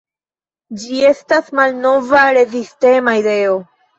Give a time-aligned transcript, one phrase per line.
[0.83, 3.55] Ĝi estas malnova rezistema ideo?